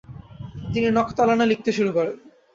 তিনি 0.73 0.87
নকাতালানে 0.91 1.45
লিখতে 1.51 1.71
শুরু 1.77 1.91
করেন। 1.97 2.15